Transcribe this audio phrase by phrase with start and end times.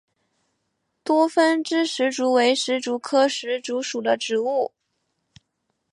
[1.03, 4.71] 多分枝石竹为石竹科石竹属的植物。